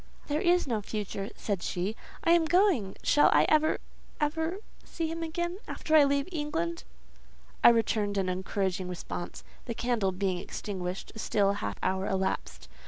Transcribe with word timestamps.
"There 0.25 0.41
is 0.41 0.65
no 0.65 0.81
future," 0.81 1.29
said 1.35 1.61
she: 1.61 1.95
"I 2.23 2.31
am 2.31 2.45
going. 2.45 2.95
Shall 3.03 3.29
I 3.31 3.45
ever—ever—see 3.49 5.05
him 5.07 5.21
again, 5.21 5.59
after 5.67 5.95
I 5.95 6.05
leave 6.05 6.27
England?" 6.31 6.85
I 7.63 7.69
returned 7.69 8.17
an 8.17 8.27
encouraging 8.27 8.87
response. 8.87 9.43
The 9.65 9.75
candle 9.75 10.11
being 10.11 10.39
extinguished, 10.39 11.11
a 11.13 11.19
still 11.19 11.53
half 11.53 11.77
hour 11.83 12.07
elapsed. 12.07 12.67